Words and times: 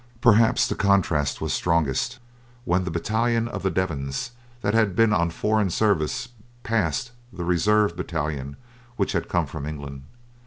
Perhaps 0.19 0.67
the 0.67 0.73
contrast 0.73 1.41
was 1.41 1.53
strongest 1.53 2.17
when 2.65 2.85
the 2.85 2.89
battalion 2.89 3.47
of 3.47 3.61
the 3.61 3.69
Devons 3.69 4.31
that 4.61 4.73
had 4.73 4.95
been 4.95 5.13
on 5.13 5.29
foreign 5.29 5.69
service 5.69 6.29
passed 6.63 7.11
the 7.31 7.45
"reserve" 7.45 7.95
battalion 7.95 8.55
which 8.95 9.11
had 9.11 9.29
come 9.29 9.45
from 9.45 9.67
England. 9.67 10.01